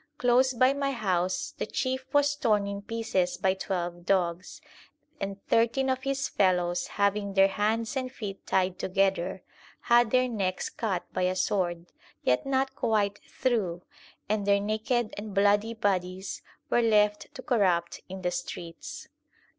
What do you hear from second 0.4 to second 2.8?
by my house the chief was torn